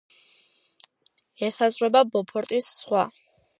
ესაზღვრება 1.49 2.03
ბოფორტის 2.17 2.73
ზღვა. 2.81 3.07